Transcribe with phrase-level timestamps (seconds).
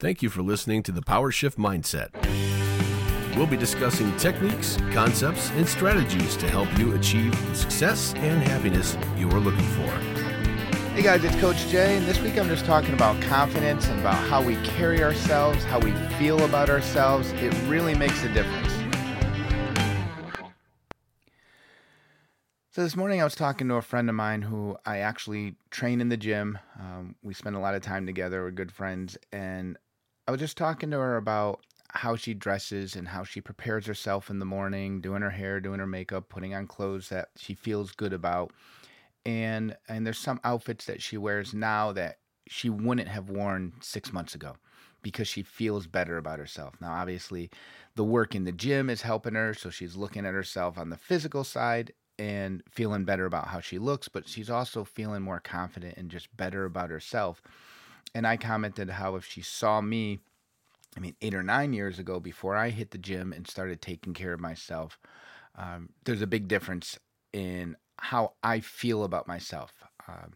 [0.00, 2.10] Thank you for listening to the Power Shift Mindset.
[3.36, 8.96] We'll be discussing techniques, concepts, and strategies to help you achieve the success and happiness
[9.16, 9.90] you are looking for.
[10.94, 14.14] Hey guys, it's Coach Jay, and this week I'm just talking about confidence and about
[14.28, 17.32] how we carry ourselves, how we feel about ourselves.
[17.32, 18.72] It really makes a difference.
[22.70, 26.00] So this morning I was talking to a friend of mine who I actually train
[26.00, 26.60] in the gym.
[26.78, 28.44] Um, we spend a lot of time together.
[28.44, 29.76] We're good friends, and
[30.28, 34.28] I was just talking to her about how she dresses and how she prepares herself
[34.28, 37.92] in the morning, doing her hair, doing her makeup, putting on clothes that she feels
[37.92, 38.52] good about.
[39.24, 44.12] And and there's some outfits that she wears now that she wouldn't have worn 6
[44.12, 44.56] months ago
[45.02, 46.74] because she feels better about herself.
[46.80, 47.50] Now obviously
[47.94, 50.98] the work in the gym is helping her, so she's looking at herself on the
[50.98, 55.96] physical side and feeling better about how she looks, but she's also feeling more confident
[55.96, 57.42] and just better about herself.
[58.14, 60.20] And I commented how if she saw me
[60.96, 64.14] I mean, eight or nine years ago, before I hit the gym and started taking
[64.14, 64.98] care of myself,
[65.56, 66.98] um, there's a big difference
[67.32, 69.72] in how I feel about myself.
[70.08, 70.32] Um,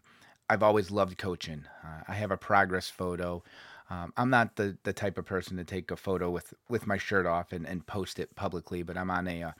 [0.49, 1.65] I've always loved coaching.
[1.83, 3.43] Uh, I have a progress photo.
[3.89, 6.97] Um, I'm not the, the type of person to take a photo with, with my
[6.97, 9.51] shirt off and, and post it publicly, but I'm on a, a, uh,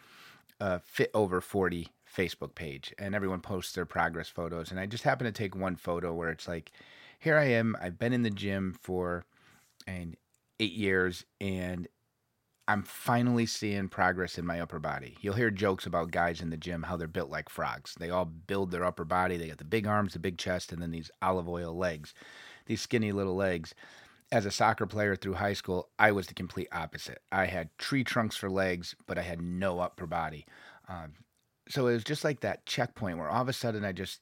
[0.60, 4.72] a Fit Over 40 Facebook page, and everyone posts their progress photos.
[4.72, 6.72] And I just happen to take one photo where it's like,
[7.24, 7.78] here I am.
[7.82, 9.26] I've been in the gym for
[9.88, 10.18] and
[10.60, 11.88] eight years and
[12.68, 15.16] I'm finally seeing progress in my upper body.
[15.22, 17.96] You'll hear jokes about guys in the gym how they're built like frogs.
[17.98, 19.38] They all build their upper body.
[19.38, 22.14] They got the big arms, the big chest, and then these olive oil legs,
[22.66, 23.74] these skinny little legs.
[24.30, 27.22] As a soccer player through high school, I was the complete opposite.
[27.32, 30.46] I had tree trunks for legs, but I had no upper body.
[30.90, 31.14] Um,
[31.70, 34.20] so it was just like that checkpoint where all of a sudden I just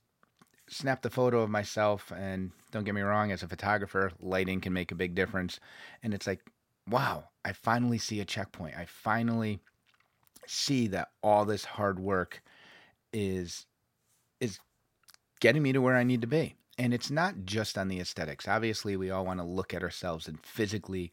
[0.67, 4.73] snapped a photo of myself and don't get me wrong as a photographer lighting can
[4.73, 5.59] make a big difference.
[6.03, 6.42] And it's like
[6.90, 8.76] wow i finally see a checkpoint.
[8.78, 9.59] I finally
[10.48, 12.42] see that all this hard work
[13.14, 13.66] is
[14.40, 14.59] is
[15.40, 16.56] getting me to where i need to be.
[16.78, 18.47] And it's not just on the aesthetics.
[18.47, 21.12] Obviously we all want to look at ourselves and physically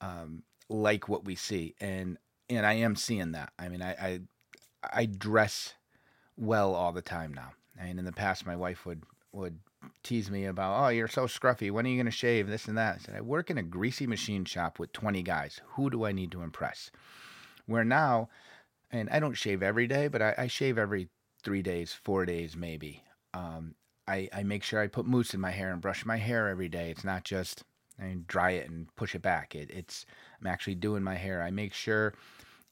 [0.00, 1.74] um, like what we see.
[1.80, 2.18] And
[2.50, 3.52] and i am seeing that.
[3.58, 4.20] I mean i i,
[4.92, 5.74] I dress
[6.36, 9.02] well all the time now and in the past, my wife would
[9.32, 9.58] would
[10.02, 11.70] tease me about, "Oh, you're so scruffy.
[11.70, 12.96] When are you going to shave?" This and that.
[12.96, 15.60] I said, "I work in a greasy machine shop with 20 guys.
[15.74, 16.90] Who do I need to impress?"
[17.66, 18.28] Where now,
[18.90, 21.08] and I don't shave every day, but I, I shave every
[21.42, 23.04] three days, four days, maybe.
[23.34, 23.74] Um,
[24.06, 26.68] I, I make sure I put mousse in my hair and brush my hair every
[26.68, 26.90] day.
[26.90, 27.64] It's not just
[28.00, 29.54] I dry it and push it back.
[29.54, 30.06] It, it's
[30.40, 31.42] I'm actually doing my hair.
[31.42, 32.14] I make sure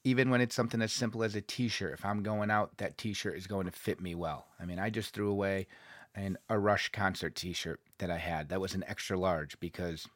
[0.04, 3.36] even when it's something as simple as a t-shirt if i'm going out that t-shirt
[3.36, 4.46] is going to fit me well.
[4.58, 5.66] I mean i just threw away
[6.14, 10.06] an, a rush concert t-shirt that i had that was an extra large because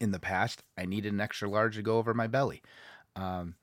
[0.00, 2.62] in the past i needed an extra large to go over my belly.
[3.16, 3.56] Um,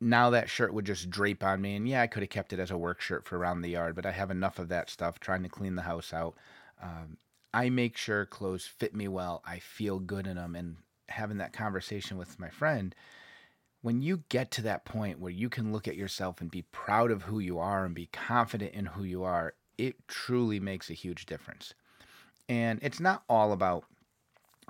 [0.00, 2.60] now that shirt would just drape on me and yeah i could have kept it
[2.60, 5.18] as a work shirt for around the yard but i have enough of that stuff
[5.18, 6.36] trying to clean the house out.
[6.80, 7.16] Um,
[7.52, 10.76] i make sure clothes fit me well i feel good in them and
[11.08, 12.94] having that conversation with my friend
[13.82, 17.10] when you get to that point where you can look at yourself and be proud
[17.10, 20.94] of who you are and be confident in who you are, it truly makes a
[20.94, 21.74] huge difference.
[22.48, 23.84] And it's not all about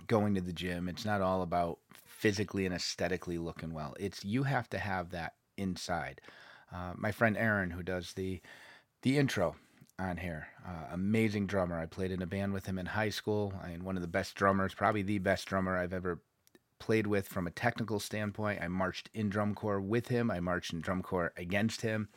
[0.07, 3.95] going to the gym, it's not all about physically and aesthetically looking well.
[3.99, 6.21] It's you have to have that inside.
[6.73, 8.41] Uh, my friend Aaron, who does the
[9.03, 9.57] the intro
[9.99, 11.79] on here, uh, amazing drummer.
[11.79, 13.55] I played in a band with him in high school.
[13.63, 16.21] I one of the best drummers, probably the best drummer I've ever
[16.79, 18.63] played with from a technical standpoint.
[18.63, 20.31] I marched in drum corps with him.
[20.31, 22.09] I marched in drum corps against him.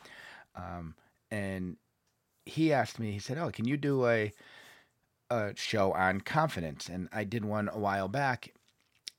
[0.56, 0.96] Um,
[1.30, 1.78] and
[2.46, 4.32] he asked me, he said, "Oh, can you do a
[5.30, 8.54] a show on confidence?" And I did one a while back,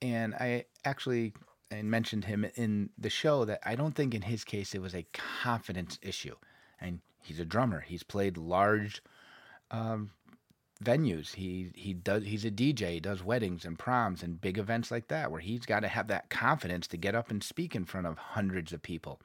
[0.01, 1.33] and I actually
[1.73, 4.95] and mentioned him in the show that I don't think in his case it was
[4.95, 6.37] a confidence issue.
[6.81, 7.81] And he's a drummer.
[7.81, 9.03] He's played large
[9.71, 10.11] um,
[10.83, 11.35] venues.
[11.35, 15.09] He he does he's a DJ, he does weddings and proms and big events like
[15.09, 18.07] that where he's got to have that confidence to get up and speak in front
[18.07, 19.21] of hundreds of people.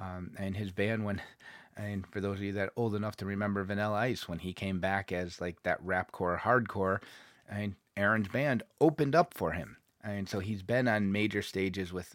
[0.00, 1.20] Um, and his band when
[1.76, 4.80] and for those of you that old enough to remember Vanilla Ice when he came
[4.80, 7.00] back as like that rapcore hardcore
[7.48, 9.76] and Aaron's band opened up for him.
[10.02, 12.14] And so he's been on major stages with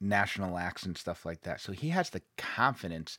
[0.00, 1.60] national acts and stuff like that.
[1.60, 3.18] So he has the confidence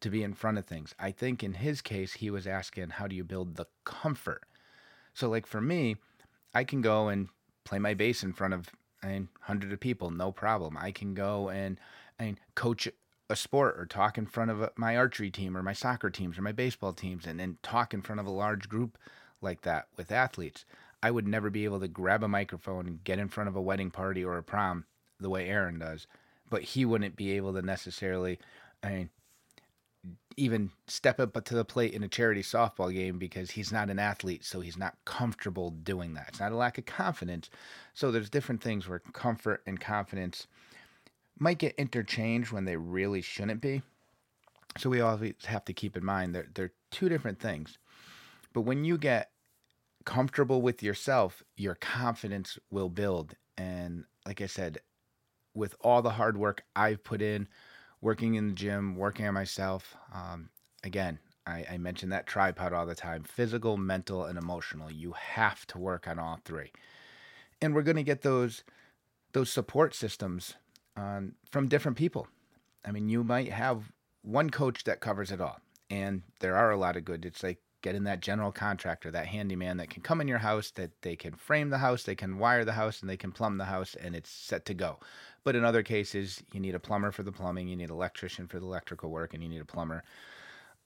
[0.00, 0.94] to be in front of things.
[0.98, 4.44] I think in his case, he was asking, how do you build the comfort?
[5.14, 5.96] So, like for me,
[6.54, 7.28] I can go and
[7.64, 8.70] play my bass in front of
[9.02, 10.76] I mean, hundred of people, no problem.
[10.76, 11.78] I can go and
[12.18, 12.88] and coach
[13.30, 16.42] a sport or talk in front of my archery team or my soccer teams or
[16.42, 18.98] my baseball teams, and then talk in front of a large group
[19.40, 20.64] like that with athletes.
[21.02, 23.62] I would never be able to grab a microphone and get in front of a
[23.62, 24.84] wedding party or a prom
[25.18, 26.06] the way Aaron does,
[26.50, 28.38] but he wouldn't be able to necessarily,
[28.82, 29.10] I mean,
[30.36, 33.98] even step up to the plate in a charity softball game because he's not an
[33.98, 36.28] athlete, so he's not comfortable doing that.
[36.28, 37.50] It's not a lack of confidence.
[37.92, 40.46] So there's different things where comfort and confidence
[41.38, 43.82] might get interchanged when they really shouldn't be.
[44.78, 47.78] So we always have to keep in mind that they're two different things.
[48.52, 49.30] But when you get
[50.04, 53.34] comfortable with yourself, your confidence will build.
[53.58, 54.78] And like I said,
[55.54, 57.48] with all the hard work I've put in,
[58.00, 60.50] working in the gym, working on myself, um,
[60.84, 64.90] again, I, I mention that tripod all the time physical, mental, and emotional.
[64.90, 66.72] You have to work on all three.
[67.60, 68.64] And we're going to get those
[69.32, 70.54] those support systems
[70.96, 72.26] um, from different people.
[72.84, 73.92] I mean, you might have
[74.22, 77.24] one coach that covers it all, and there are a lot of good.
[77.24, 80.90] It's like getting that general contractor, that handyman that can come in your house, that
[81.02, 83.64] they can frame the house, they can wire the house, and they can plumb the
[83.64, 84.98] house, and it's set to go.
[85.44, 88.46] But in other cases, you need a plumber for the plumbing, you need an electrician
[88.46, 90.04] for the electrical work, and you need a plumber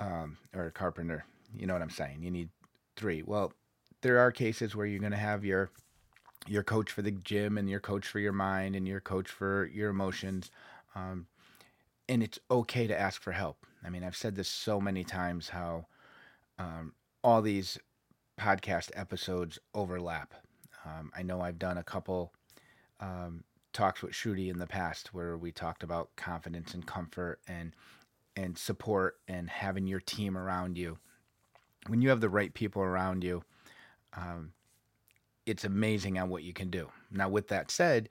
[0.01, 1.25] um, or a carpenter.
[1.57, 2.23] You know what I'm saying?
[2.23, 2.49] You need
[2.97, 3.23] three.
[3.23, 3.53] Well,
[4.01, 5.71] there are cases where you're going to have your
[6.47, 9.65] your coach for the gym and your coach for your mind and your coach for
[9.73, 10.51] your emotions.
[10.95, 11.27] Um,
[12.07, 13.65] and it's okay to ask for help.
[13.83, 15.87] I mean, I've said this so many times how
[16.59, 16.93] um,
[17.23, 17.79] all these
[18.39, 20.35] podcast episodes overlap.
[20.85, 22.33] Um, I know I've done a couple
[23.01, 27.75] um, talks with Shruti in the past where we talked about confidence and comfort and
[28.37, 30.99] and support and having your team around you.
[31.87, 33.45] When you have the right people around you,
[34.17, 34.53] um,
[35.47, 36.89] it's amazing on what you can do.
[37.13, 38.09] Now, with that said,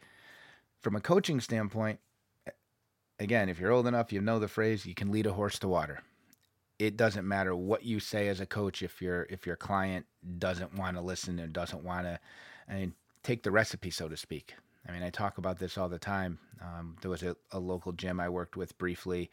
[0.80, 2.00] from a coaching standpoint,
[3.20, 5.68] again, if you're old enough, you know the phrase, you can lead a horse to
[5.68, 6.04] water.
[6.80, 10.06] It doesn't matter what you say as a coach if your if your client
[10.38, 12.20] doesn't want to listen and doesn't want to
[12.70, 12.94] I mean,
[13.24, 14.56] take the recipe, so to speak.
[14.88, 16.40] I mean, I talk about this all the time.
[16.62, 19.32] Um, there was a, a local gym I worked with briefly,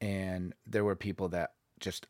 [0.00, 2.06] and there were people that just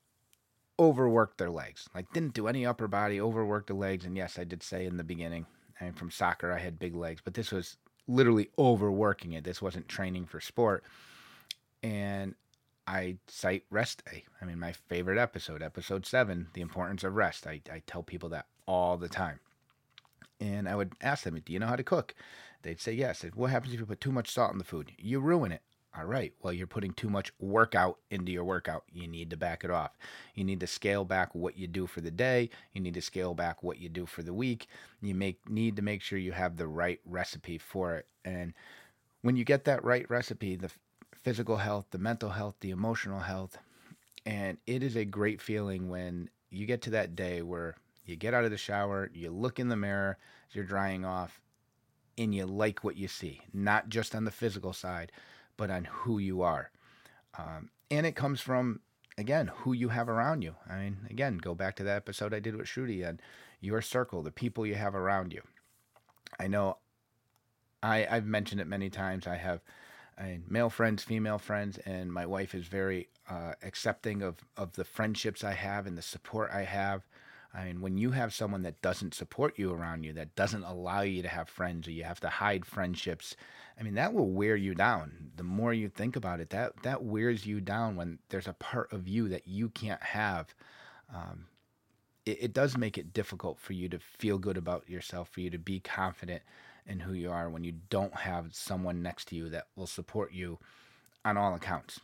[0.78, 1.88] overworked their legs.
[1.94, 4.04] Like didn't do any upper body, overworked the legs.
[4.04, 5.46] And yes, I did say in the beginning,
[5.81, 7.76] I mean, from soccer I had big legs, but this was
[8.06, 9.44] literally overworking it.
[9.44, 10.84] This wasn't training for sport.
[11.82, 12.34] And
[12.86, 14.24] I cite rest day.
[14.40, 17.46] I mean, my favorite episode, episode seven, the importance of rest.
[17.46, 19.40] I, I tell people that all the time.
[20.40, 22.14] And I would ask them, Do you know how to cook?
[22.62, 23.24] They'd say yes.
[23.34, 24.92] What happens if you put too much salt in the food?
[24.98, 25.62] You ruin it.
[25.96, 26.34] All right.
[26.42, 28.84] Well, you're putting too much workout into your workout.
[28.92, 29.96] You need to back it off.
[30.34, 32.50] You need to scale back what you do for the day.
[32.74, 34.66] You need to scale back what you do for the week.
[35.00, 38.06] You make need to make sure you have the right recipe for it.
[38.26, 38.52] And
[39.22, 40.70] when you get that right recipe, the
[41.26, 43.58] physical health, the mental health, the emotional health,
[44.25, 47.75] and it is a great feeling when you get to that day where
[48.05, 50.17] you get out of the shower, you look in the mirror,
[50.52, 51.40] you're drying off,
[52.17, 55.11] and you like what you see, not just on the physical side
[55.56, 56.70] but on who you are.
[57.37, 58.79] Um, and it comes from,
[59.19, 60.55] again, who you have around you.
[60.70, 63.20] I mean, again, go back to that episode I did with Shruti and
[63.61, 65.43] your circle, the people you have around you.
[66.38, 66.76] I know
[67.82, 69.26] I, I've mentioned it many times.
[69.26, 69.61] I have
[70.22, 74.84] Mean, male friends, female friends, and my wife is very uh, accepting of, of the
[74.84, 77.06] friendships I have and the support I have.
[77.52, 81.02] I mean, when you have someone that doesn't support you around you, that doesn't allow
[81.02, 83.36] you to have friends, or you have to hide friendships,
[83.78, 85.31] I mean, that will wear you down.
[85.36, 88.93] The more you think about it, that that wears you down when there's a part
[88.93, 90.55] of you that you can't have.
[91.14, 91.46] Um,
[92.26, 95.50] it, it does make it difficult for you to feel good about yourself, for you
[95.50, 96.43] to be confident
[96.86, 100.32] in who you are when you don't have someone next to you that will support
[100.32, 100.58] you
[101.24, 102.00] on all accounts.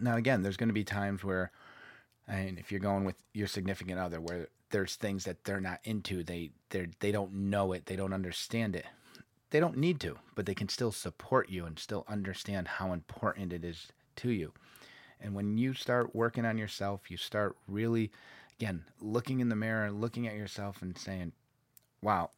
[0.00, 1.50] Now, again, there's going to be times where,
[2.28, 6.22] mean, if you're going with your significant other, where there's things that they're not into.
[6.22, 7.86] They they they don't know it.
[7.86, 8.86] They don't understand it.
[9.50, 13.52] They don't need to, but they can still support you and still understand how important
[13.52, 14.52] it is to you.
[15.20, 18.10] And when you start working on yourself, you start really
[18.58, 21.32] again looking in the mirror and looking at yourself and saying,
[22.00, 22.30] "Wow,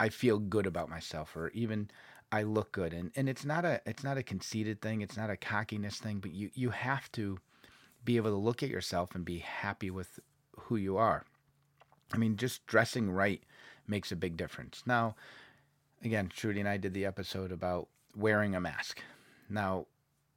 [0.00, 1.90] I feel good about myself," or even
[2.32, 2.92] I look good.
[2.92, 5.00] And and it's not a it's not a conceited thing.
[5.00, 6.18] It's not a cockiness thing.
[6.18, 7.38] But you you have to
[8.04, 10.18] be able to look at yourself and be happy with
[10.58, 11.24] who you are.
[12.12, 13.42] I mean, just dressing right
[13.86, 14.82] makes a big difference.
[14.86, 15.14] Now,
[16.02, 19.02] again, Shruti and I did the episode about wearing a mask.
[19.48, 19.86] Now,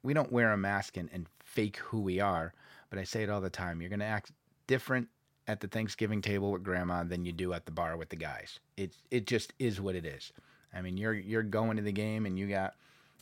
[0.04, 2.54] we don't wear a mask and, and fake who we are,
[2.90, 3.80] but I say it all the time.
[3.80, 4.32] You're going to act
[4.68, 5.08] different
[5.48, 8.60] at the Thanksgiving table with grandma than you do at the bar with the guys.
[8.78, 10.32] It it just is what it is.
[10.74, 12.76] I mean, you're you're going to the game and you got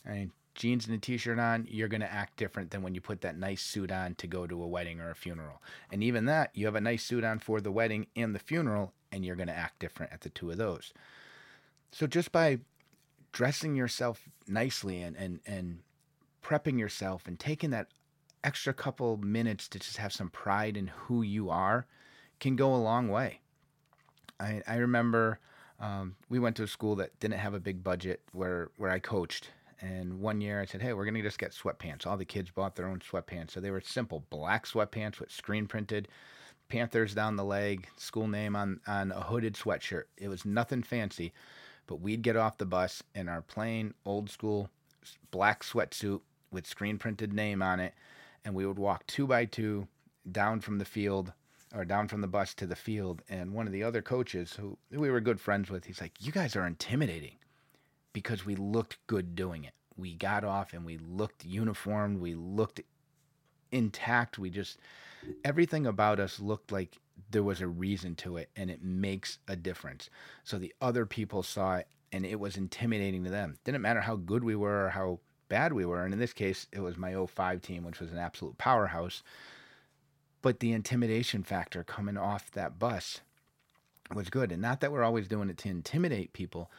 [0.06, 3.02] I mean, jeans and a t-shirt on, you're going to act different than when you
[3.02, 5.62] put that nice suit on to go to a wedding or a funeral.
[5.92, 8.94] And even that, you have a nice suit on for the wedding and the funeral,
[9.12, 10.94] and you're going to act different at the two of those.
[11.92, 12.60] So just by
[13.32, 15.80] dressing yourself nicely and and and
[16.44, 17.88] prepping yourself and taking that
[18.44, 21.86] extra couple minutes to just have some pride in who you are
[22.42, 23.40] can go a long way.
[24.40, 25.40] I, I remember
[25.80, 29.00] um, we went to a school that didn't have a big budget where, where I
[29.00, 29.52] coached.
[29.80, 32.06] And one year I said, hey, we're going to just get sweatpants.
[32.06, 33.52] All the kids bought their own sweatpants.
[33.52, 36.10] So they were simple black sweatpants with screen printed
[36.68, 40.04] Panthers down the leg, school name on, on a hooded sweatshirt.
[40.18, 41.34] It was nothing fancy,
[41.86, 44.70] but we'd get off the bus in our plain old school
[45.32, 46.22] black sweatsuit
[46.52, 47.94] with screen printed name on it
[48.46, 49.88] and we would walk two by two
[50.32, 51.34] down from the field
[51.74, 53.22] or down from the bus to the field.
[53.30, 56.32] And one of the other coaches who we were good friends with, he's like, You
[56.32, 57.38] guys are intimidating
[58.14, 59.74] because we looked good doing it.
[59.98, 62.20] We got off and we looked uniformed.
[62.20, 62.82] We looked
[63.72, 64.38] intact.
[64.38, 64.78] We just,
[65.46, 66.98] everything about us looked like
[67.30, 70.10] there was a reason to it and it makes a difference.
[70.44, 73.58] So the other people saw it and it was intimidating to them.
[73.64, 76.04] Didn't matter how good we were or how bad we were.
[76.04, 79.24] And in this case, it was my 05 team, which was an absolute powerhouse.
[80.42, 83.22] But the intimidation factor coming off that bus
[84.14, 84.52] was good.
[84.52, 86.70] And not that we're always doing it to intimidate people,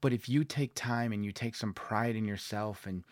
[0.00, 3.04] but if you take time and you take some pride in yourself and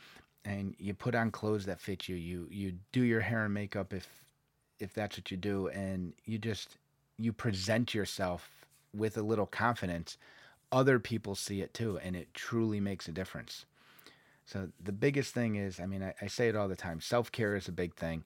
[0.46, 3.92] and you put on clothes that fit you, you you do your hair and makeup
[3.92, 4.06] if
[4.78, 6.76] if that's what you do, and you just
[7.18, 10.18] you present yourself with a little confidence,
[10.70, 13.64] other people see it too, and it truly makes a difference.
[14.46, 17.32] So the biggest thing is, I mean, I, I say it all the time self
[17.32, 18.24] care is a big thing,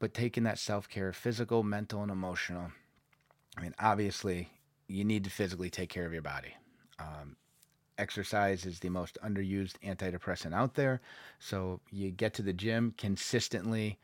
[0.00, 2.72] but taking that self care, physical, mental, and emotional.
[3.56, 4.50] I mean, obviously,
[4.88, 6.54] you need to physically take care of your body.
[6.98, 7.36] Um,
[7.98, 11.00] exercise is the most underused antidepressant out there.
[11.38, 13.98] So you get to the gym consistently.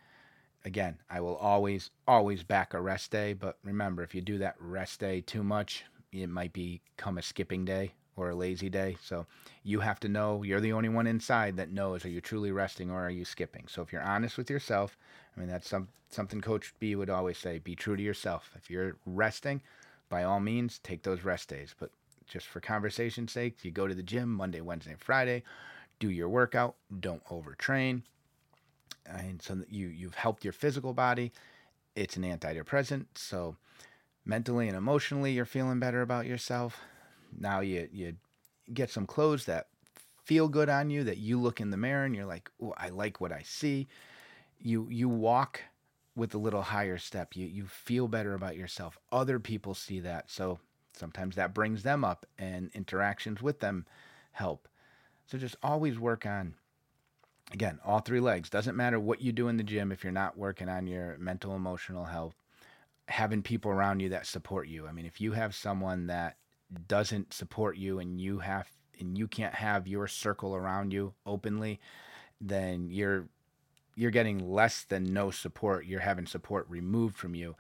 [0.64, 3.32] Again, I will always, always back a rest day.
[3.32, 7.64] But remember, if you do that rest day too much, it might become a skipping
[7.64, 8.96] day or a lazy day.
[9.02, 9.26] So
[9.62, 12.90] you have to know you're the only one inside that knows are you truly resting
[12.90, 13.64] or are you skipping.
[13.68, 14.96] So if you're honest with yourself,
[15.36, 18.50] I mean that's some something Coach B would always say: be true to yourself.
[18.56, 19.60] If you're resting,
[20.08, 21.74] by all means take those rest days.
[21.78, 21.90] But
[22.26, 25.42] just for conversation's sake, you go to the gym Monday, Wednesday, Friday,
[26.00, 28.02] do your workout, don't overtrain.
[29.06, 31.32] And so you you've helped your physical body.
[31.94, 33.56] It's an antidepressant, so
[34.24, 36.80] mentally and emotionally you're feeling better about yourself
[37.38, 38.16] now you you
[38.72, 39.68] get some clothes that
[40.24, 42.88] feel good on you that you look in the mirror and you're like, "Oh, I
[42.88, 43.88] like what I see."
[44.58, 45.62] You you walk
[46.16, 47.36] with a little higher step.
[47.36, 48.98] You you feel better about yourself.
[49.12, 50.30] Other people see that.
[50.30, 50.58] So
[50.92, 53.86] sometimes that brings them up and interactions with them
[54.32, 54.68] help.
[55.26, 56.54] So just always work on
[57.52, 58.50] again, all three legs.
[58.50, 61.54] Doesn't matter what you do in the gym if you're not working on your mental
[61.54, 62.34] emotional health.
[63.08, 64.86] Having people around you that support you.
[64.86, 66.36] I mean, if you have someone that
[66.88, 68.68] doesn't support you and you have
[68.98, 71.80] and you can't have your circle around you openly,
[72.40, 73.28] then you're
[73.94, 75.86] you're getting less than no support.
[75.86, 77.56] You're having support removed from you.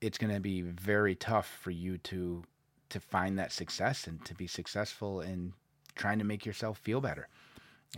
[0.00, 2.44] It's going to be very tough for you to
[2.90, 5.54] to find that success and to be successful in
[5.94, 7.28] trying to make yourself feel better.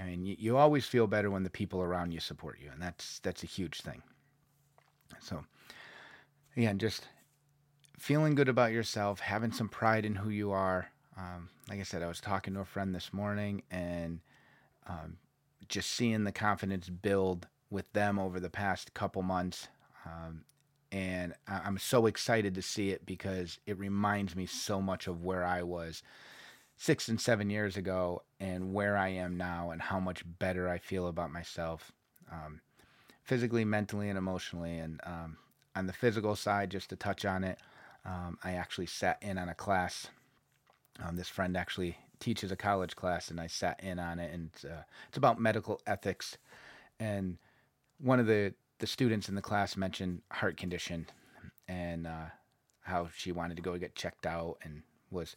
[0.01, 2.81] I mean, you, you always feel better when the people around you support you, and
[2.81, 4.03] that's that's a huge thing.
[5.21, 5.45] So,
[6.57, 7.09] again, just
[7.99, 10.91] feeling good about yourself, having some pride in who you are.
[11.17, 14.21] Um, like I said, I was talking to a friend this morning and
[14.87, 15.17] um,
[15.69, 19.69] just seeing the confidence build with them over the past couple months.
[20.05, 20.45] Um,
[20.93, 25.45] and I'm so excited to see it because it reminds me so much of where
[25.45, 26.03] I was
[26.77, 30.79] six and seven years ago and where I am now and how much better I
[30.79, 31.91] feel about myself
[32.31, 32.61] um,
[33.25, 34.79] physically, mentally, and emotionally.
[34.79, 35.37] And um,
[35.75, 37.59] on the physical side, just to touch on it,
[38.05, 40.09] um, I actually sat in on a class.
[41.03, 44.51] Um, this friend actually teaches a college class, and I sat in on it, and
[44.65, 46.37] uh, it's about medical ethics.
[47.01, 47.39] And
[47.99, 51.07] one of the the students in the class mentioned heart condition,
[51.69, 52.27] and uh,
[52.83, 55.37] how she wanted to go get checked out, and was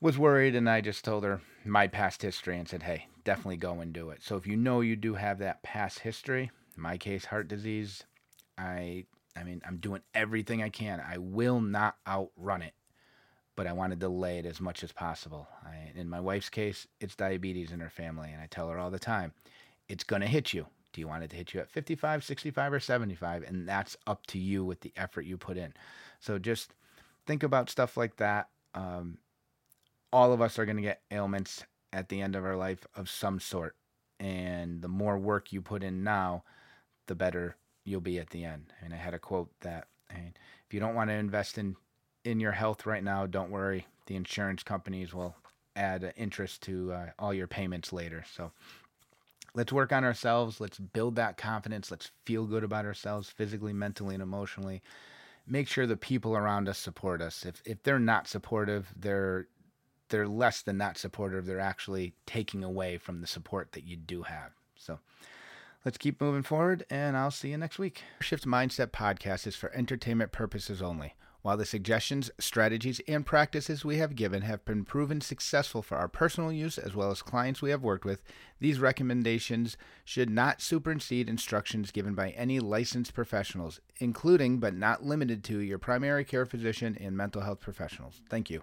[0.00, 0.54] was worried.
[0.54, 4.10] And I just told her my past history and said, "Hey, definitely go and do
[4.10, 7.48] it." So if you know you do have that past history, in my case, heart
[7.48, 8.04] disease,
[8.56, 11.00] I I mean, I'm doing everything I can.
[11.00, 12.74] I will not outrun it,
[13.56, 15.48] but I want to delay it as much as possible.
[15.64, 18.90] I, in my wife's case, it's diabetes in her family, and I tell her all
[18.90, 19.32] the time,
[19.88, 20.66] it's going to hit you.
[20.92, 23.42] Do you want it to hit you at 55, 65, or 75?
[23.42, 25.74] And that's up to you with the effort you put in.
[26.20, 26.72] So just
[27.26, 28.48] think about stuff like that.
[28.74, 29.18] Um,
[30.12, 33.10] all of us are going to get ailments at the end of our life of
[33.10, 33.74] some sort.
[34.20, 36.44] And the more work you put in now,
[37.08, 38.72] the better you'll be at the end.
[38.82, 40.34] And I had a quote that I mean,
[40.66, 41.76] if you don't want to invest in
[42.24, 43.86] in your health right now, don't worry.
[44.06, 45.36] The insurance companies will
[45.76, 48.24] add interest to uh, all your payments later.
[48.34, 48.52] So
[49.54, 50.60] let's work on ourselves.
[50.60, 51.90] Let's build that confidence.
[51.90, 54.82] Let's feel good about ourselves physically, mentally, and emotionally.
[55.46, 57.44] Make sure the people around us support us.
[57.44, 59.46] If if they're not supportive, they're
[60.08, 61.46] they're less than not supportive.
[61.46, 64.52] They're actually taking away from the support that you do have.
[64.76, 64.98] So
[65.84, 68.02] let's keep moving forward, and I'll see you next week.
[68.20, 71.14] Shift Mindset podcast is for entertainment purposes only.
[71.42, 76.08] While the suggestions, strategies, and practices we have given have been proven successful for our
[76.08, 78.22] personal use as well as clients we have worked with,
[78.60, 79.76] these recommendations
[80.06, 85.78] should not supersede instructions given by any licensed professionals, including but not limited to your
[85.78, 88.22] primary care physician and mental health professionals.
[88.30, 88.62] Thank you.